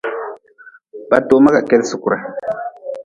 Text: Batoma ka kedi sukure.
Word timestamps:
Batoma 1.11 1.49
ka 1.55 1.61
kedi 1.67 1.85
sukure. 1.91 2.17